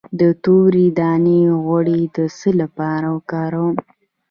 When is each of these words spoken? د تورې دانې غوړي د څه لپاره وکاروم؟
د 0.19 0.21
تورې 0.43 0.85
دانې 0.99 1.41
غوړي 1.63 2.01
د 2.15 2.17
څه 2.37 2.49
لپاره 2.61 3.07
وکاروم؟ 3.15 3.75